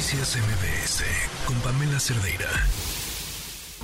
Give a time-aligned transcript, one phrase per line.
[0.00, 1.04] Noticias MBS
[1.46, 2.48] con Pamela Cerdeira.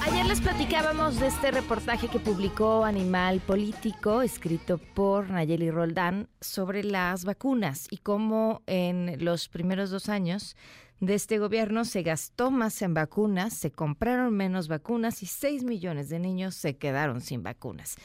[0.00, 6.84] Ayer les platicábamos de este reportaje que publicó Animal Político, escrito por Nayeli Roldán, sobre
[6.84, 10.57] las vacunas y cómo en los primeros dos años
[11.00, 16.09] de este gobierno se gastó más en vacunas, se compraron menos vacunas y 6 millones
[16.09, 17.96] de niños se quedaron sin vacunas.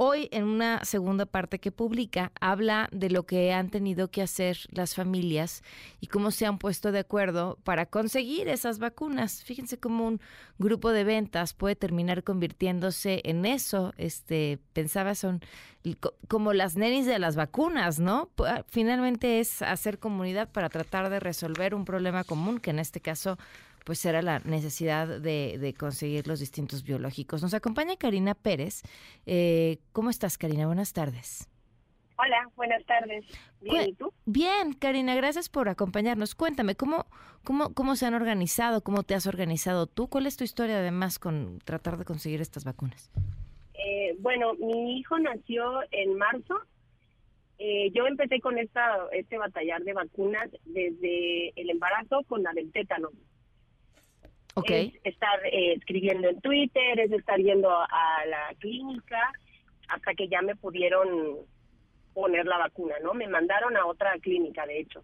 [0.00, 4.56] Hoy, en una segunda parte que publica, habla de lo que han tenido que hacer
[4.70, 5.64] las familias
[5.98, 9.42] y cómo se han puesto de acuerdo para conseguir esas vacunas.
[9.42, 10.20] Fíjense cómo un
[10.56, 13.92] grupo de ventas puede terminar convirtiéndose en eso.
[13.96, 15.40] Este, pensaba, son
[16.28, 18.30] como las nenis de las vacunas, ¿no?
[18.46, 23.00] Ah, finalmente es hacer comunidad para tratar de resolver un problema común, que en este
[23.00, 23.36] caso
[23.84, 27.42] pues era la necesidad de, conseguir los distintos biológicos.
[27.42, 28.82] Nos acompaña Karina Pérez.
[29.26, 30.66] Eh, ¿Cómo estás, Karina?
[30.66, 31.48] Buenas tardes.
[32.18, 33.24] Hola, buenas tardes.
[33.60, 34.12] Bien, ¿y tú?
[34.26, 36.34] Bien, Karina, gracias por acompañarnos.
[36.34, 37.06] Cuéntame, ¿cómo,
[37.44, 38.82] cómo, ¿cómo se han organizado?
[38.82, 40.08] ¿Cómo te has organizado tú?
[40.08, 43.12] ¿Cuál es tu historia además con tratar de conseguir estas vacunas?
[43.74, 46.60] Eh, bueno, mi hijo nació en marzo.
[47.58, 52.72] Eh, yo empecé con esta, este batallar de vacunas desde el embarazo con la del
[52.72, 53.10] tétano.
[54.66, 59.32] Es estar eh, escribiendo en Twitter, es estar yendo a la clínica
[59.88, 61.36] hasta que ya me pudieron
[62.14, 63.14] poner la vacuna, ¿no?
[63.14, 65.02] Me mandaron a otra clínica, de hecho.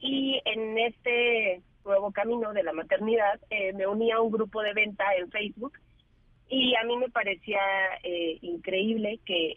[0.00, 4.72] Y en este nuevo camino de la maternidad eh, me uní a un grupo de
[4.72, 5.78] venta en Facebook
[6.48, 7.60] y a mí me parecía
[8.02, 9.56] eh, increíble que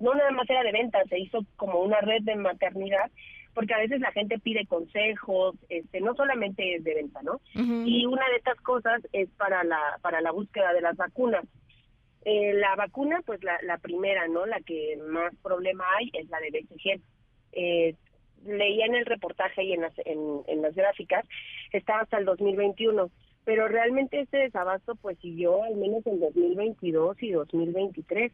[0.00, 3.10] no nada más era de venta, se hizo como una red de maternidad
[3.54, 7.40] porque a veces la gente pide consejos, este, no solamente es de venta, ¿no?
[7.54, 11.44] Y una de estas cosas es para la, para la búsqueda de las vacunas.
[12.24, 14.46] Eh, la vacuna, pues la, la primera, ¿no?
[14.46, 17.00] La que más problema hay es la de BCG.
[17.52, 17.94] Eh,
[18.44, 21.26] leía en el reportaje y en las, en, en las gráficas,
[21.72, 23.10] está hasta el 2021,
[23.44, 28.32] pero realmente este desabasto pues siguió al menos en 2022 y 2023.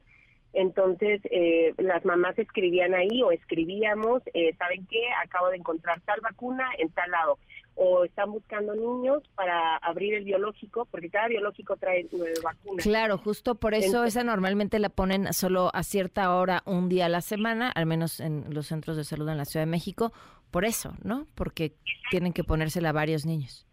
[0.52, 5.02] Entonces, eh, las mamás escribían ahí o escribíamos, eh, ¿saben qué?
[5.22, 7.38] Acabo de encontrar tal vacuna en tal lado.
[7.74, 12.84] O están buscando niños para abrir el biológico, porque cada biológico trae nueve vacunas.
[12.84, 17.08] Claro, justo por eso esa normalmente la ponen solo a cierta hora, un día a
[17.08, 20.12] la semana, al menos en los centros de salud en la Ciudad de México.
[20.50, 21.26] Por eso, ¿no?
[21.36, 21.74] Porque
[22.10, 23.66] tienen que ponérsela a varios niños.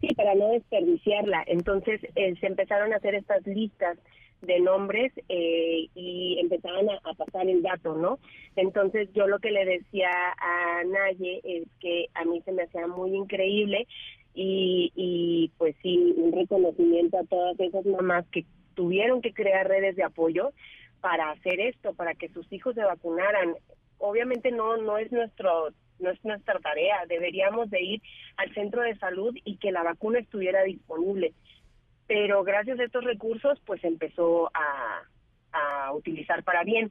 [0.00, 1.44] Sí, para no desperdiciarla.
[1.46, 3.98] Entonces, eh, se empezaron a hacer estas listas
[4.44, 8.18] de nombres eh, y empezaban a, pasar el dato, ¿no?
[8.56, 12.86] Entonces yo lo que le decía a Naye es que a mí se me hacía
[12.86, 13.86] muy increíble
[14.34, 18.44] y, y pues sí, un reconocimiento a todas esas mamás que
[18.74, 20.52] tuvieron que crear redes de apoyo
[21.00, 23.54] para hacer esto, para que sus hijos se vacunaran.
[23.98, 28.02] Obviamente no no es nuestro no es nuestra tarea, deberíamos de ir
[28.36, 31.32] al centro de salud y que la vacuna estuviera disponible
[32.06, 35.02] pero gracias a estos recursos pues empezó a,
[35.92, 36.90] utilizar para bien.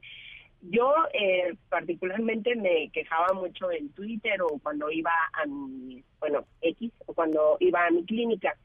[0.62, 6.90] Yo eh, particularmente me quejaba mucho en Twitter o cuando iba a mi, bueno, X,
[7.04, 8.56] o cuando iba a mi clínica.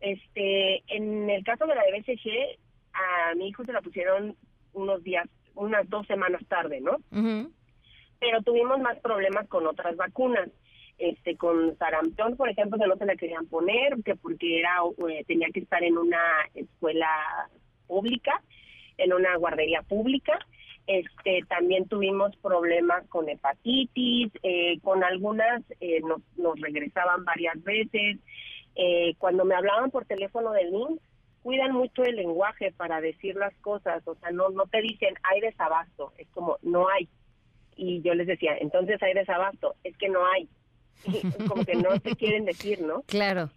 [0.00, 2.58] Este, en el caso de la de BCG,
[2.94, 4.34] a mi hijo se la pusieron
[4.72, 6.96] unos días, unas dos semanas tarde, ¿no?
[8.18, 10.48] Pero tuvimos más problemas con otras vacunas
[10.98, 14.78] este con sarampión, por ejemplo, que no se la querían poner, que porque era
[15.08, 16.20] eh, tenía que estar en una
[16.54, 17.08] escuela
[17.86, 18.42] pública,
[18.98, 20.38] en una guardería pública.
[20.86, 28.18] Este, también tuvimos problemas con hepatitis, eh, con algunas eh, nos, nos, regresaban varias veces.
[29.18, 30.98] cuando me hablaban por teléfono del NIM,
[31.42, 35.40] cuidan mucho el lenguaje para decir las cosas, o sea, no, no te dicen hay
[35.40, 37.08] desabasto, es como no hay.
[37.76, 40.48] Y yo les decía, entonces hay desabasto, es que no hay
[41.48, 43.02] como que no se quieren decir, ¿no?
[43.02, 43.50] Claro.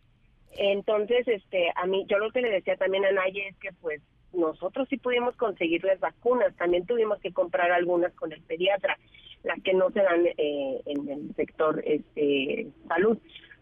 [0.57, 4.01] Entonces, este, a mí, yo lo que le decía también a Naye es que pues
[4.33, 8.97] nosotros sí pudimos conseguir las vacunas, también tuvimos que comprar algunas con el pediatra,
[9.43, 13.17] las que no se dan eh, en el sector este salud.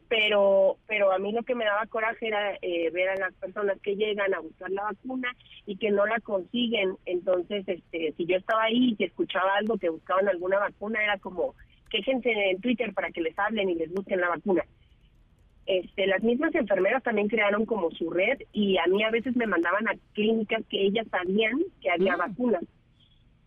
[0.07, 3.79] Pero, pero a mí lo que me daba coraje era eh, ver a las personas
[3.79, 5.35] que llegan a buscar la vacuna
[5.67, 6.97] y que no la consiguen.
[7.05, 11.19] Entonces, este, si yo estaba ahí y si escuchaba algo que buscaban alguna vacuna, era
[11.19, 11.53] como,
[11.89, 14.63] quéjense en Twitter para que les hablen y les busquen la vacuna.
[15.65, 19.45] Este, las mismas enfermeras también crearon como su red y a mí a veces me
[19.45, 22.19] mandaban a clínicas que ellas sabían que había mm.
[22.19, 22.63] vacunas.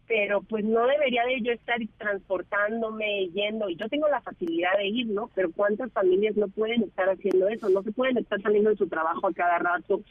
[0.07, 4.87] Pero pues no debería de yo estar transportándome, yendo, y yo tengo la facilidad de
[4.87, 5.31] ir, ¿no?
[5.35, 7.69] Pero ¿cuántas familias no pueden estar haciendo eso?
[7.71, 10.03] No se pueden estar saliendo de su trabajo a cada rato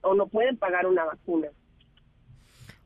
[0.00, 1.48] o no pueden pagar una vacuna.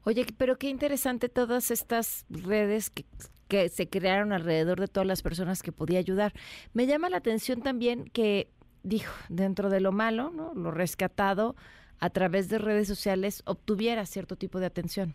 [0.04, 3.04] Oye, pero qué interesante todas estas redes que
[3.48, 6.32] que se crearon alrededor de todas las personas que podía ayudar.
[6.72, 8.48] Me llama la atención también que
[8.82, 10.54] dijo, dentro de lo malo, ¿no?
[10.54, 11.56] Lo rescatado
[12.00, 15.14] a través de redes sociales obtuviera cierto tipo de atención.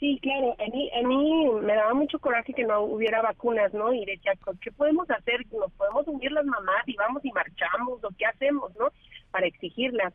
[0.00, 3.92] Sí, claro, a mí, a mí me daba mucho coraje que no hubiera vacunas, ¿no?
[3.94, 5.46] Y decía, ¿qué podemos hacer?
[5.52, 8.02] ¿Nos podemos unir las mamás y vamos y marchamos?
[8.04, 8.88] ¿O qué hacemos, no?
[9.30, 10.12] Para exigirlas.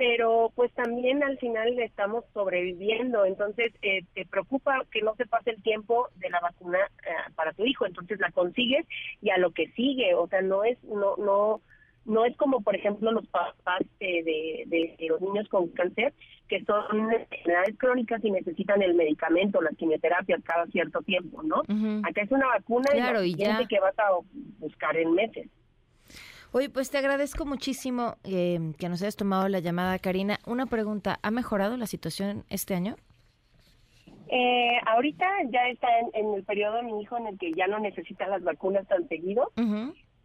[0.00, 5.50] Pero pues también al final estamos sobreviviendo, entonces eh, te preocupa que no se pase
[5.50, 8.86] el tiempo de la vacuna eh, para tu hijo, entonces la consigues
[9.20, 11.60] y a lo que sigue, o sea, no es, no, no,
[12.06, 16.14] no es como, por ejemplo, los papás de, de, los niños con cáncer,
[16.48, 21.56] que son enfermedades crónicas y necesitan el medicamento, la quimioterapia cada cierto tiempo, ¿no?
[22.08, 22.88] Acá es una vacuna
[23.22, 23.68] y, ya...
[23.68, 24.12] que vas a
[24.60, 25.50] buscar en meses.
[26.52, 30.40] Oye, pues te agradezco muchísimo eh, que nos hayas tomado la llamada, Karina.
[30.46, 32.96] Una pregunta, ¿ha mejorado la situación este año?
[34.28, 37.78] Eh, ahorita ya está en, el periodo de mi hijo en el que ya no
[37.78, 39.52] necesita las vacunas tan seguido.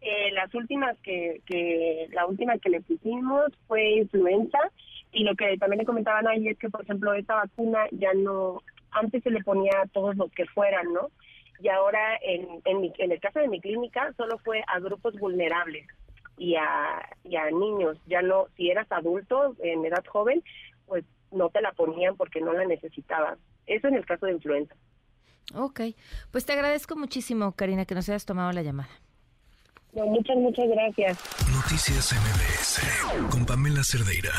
[0.00, 4.58] Eh, las últimas que, que, la última que le pusimos fue influenza
[5.12, 8.62] y lo que también le comentaban ahí es que, por ejemplo, esta vacuna ya no,
[8.90, 11.08] antes se le ponía a todos los que fueran, ¿no?
[11.60, 15.86] Y ahora en, en, en el caso de mi clínica solo fue a grupos vulnerables
[16.36, 20.42] y a, y a niños, ya no, si eras adulto en edad joven,
[20.86, 23.38] pues no te la ponían porque no la necesitabas.
[23.66, 24.74] Eso en el caso de influenza.
[25.54, 25.80] Ok,
[26.30, 28.90] pues te agradezco muchísimo, Karina, que nos hayas tomado la llamada
[30.04, 31.18] muchas, muchas gracias.
[31.50, 34.32] Noticias MBS con Pamela Cerdeira.